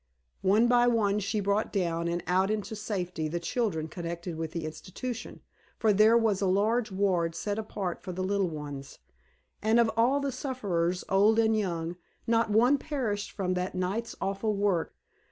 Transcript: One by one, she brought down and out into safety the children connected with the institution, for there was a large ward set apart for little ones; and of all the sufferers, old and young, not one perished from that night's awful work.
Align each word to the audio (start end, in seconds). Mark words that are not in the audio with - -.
One 0.41 0.67
by 0.67 0.87
one, 0.87 1.19
she 1.19 1.39
brought 1.39 1.71
down 1.71 2.07
and 2.07 2.23
out 2.25 2.49
into 2.49 2.75
safety 2.75 3.27
the 3.27 3.39
children 3.39 3.87
connected 3.87 4.35
with 4.35 4.49
the 4.51 4.65
institution, 4.65 5.41
for 5.77 5.93
there 5.93 6.17
was 6.17 6.41
a 6.41 6.47
large 6.47 6.91
ward 6.91 7.35
set 7.35 7.59
apart 7.59 8.01
for 8.01 8.11
little 8.11 8.49
ones; 8.49 8.97
and 9.61 9.79
of 9.79 9.91
all 9.95 10.19
the 10.19 10.31
sufferers, 10.31 11.03
old 11.07 11.37
and 11.37 11.55
young, 11.55 11.97
not 12.25 12.49
one 12.49 12.79
perished 12.79 13.29
from 13.29 13.53
that 13.53 13.75
night's 13.75 14.15
awful 14.19 14.55
work. 14.55 14.95